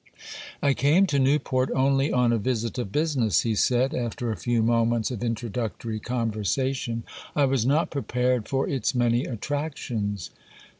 'I 0.63 0.73
came 0.73 1.05
to 1.05 1.19
Newport 1.19 1.69
only 1.75 2.11
on 2.11 2.33
a 2.33 2.39
visit 2.39 2.79
of 2.79 2.91
business,' 2.91 3.41
he 3.41 3.53
said, 3.53 3.93
after 3.93 4.31
a 4.31 4.35
few 4.35 4.63
moments 4.63 5.11
of 5.11 5.23
introductory 5.23 5.99
conversation; 5.99 7.03
'I 7.35 7.45
was 7.45 7.67
not 7.67 7.91
prepared 7.91 8.47
for 8.49 8.67
its 8.67 8.95
many 8.95 9.25
attractions. 9.25 10.31